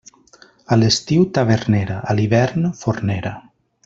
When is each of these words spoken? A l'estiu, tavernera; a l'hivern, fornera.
A 0.75 0.77
l'estiu, 0.77 1.27
tavernera; 1.37 1.99
a 2.13 2.17
l'hivern, 2.21 2.65
fornera. 2.81 3.35